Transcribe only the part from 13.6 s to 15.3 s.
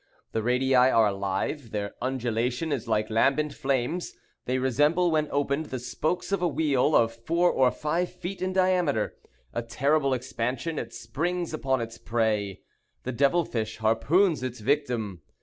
harpoons its victim.